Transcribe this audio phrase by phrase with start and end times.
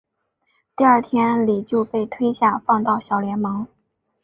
[0.75, 3.67] 第二天李就被下放到小联盟。